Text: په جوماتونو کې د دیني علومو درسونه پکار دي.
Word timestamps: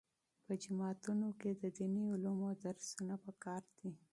په 0.45 0.53
جوماتونو 0.63 1.27
کې 1.39 1.51
د 1.61 1.63
دیني 1.77 2.03
علومو 2.13 2.49
درسونه 2.63 3.13
پکار 3.25 3.61
دي. 3.77 3.91